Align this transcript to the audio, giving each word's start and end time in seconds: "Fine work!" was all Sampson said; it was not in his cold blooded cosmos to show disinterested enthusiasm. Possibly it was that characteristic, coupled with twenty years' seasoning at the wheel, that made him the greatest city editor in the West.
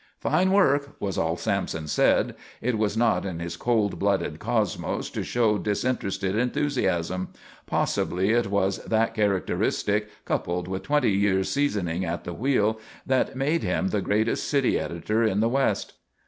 "Fine 0.19 0.51
work!" 0.51 0.95
was 0.99 1.15
all 1.15 1.37
Sampson 1.37 1.87
said; 1.87 2.33
it 2.59 2.75
was 2.75 2.97
not 2.97 3.23
in 3.23 3.37
his 3.37 3.55
cold 3.55 3.99
blooded 3.99 4.39
cosmos 4.39 5.11
to 5.11 5.21
show 5.23 5.59
disinterested 5.59 6.35
enthusiasm. 6.35 7.27
Possibly 7.67 8.31
it 8.31 8.47
was 8.49 8.79
that 8.85 9.13
characteristic, 9.13 10.09
coupled 10.25 10.67
with 10.67 10.81
twenty 10.81 11.11
years' 11.11 11.49
seasoning 11.51 12.03
at 12.03 12.23
the 12.23 12.33
wheel, 12.33 12.79
that 13.05 13.35
made 13.35 13.61
him 13.61 13.89
the 13.89 14.01
greatest 14.01 14.47
city 14.49 14.79
editor 14.79 15.23
in 15.23 15.39
the 15.39 15.47
West. 15.49 15.93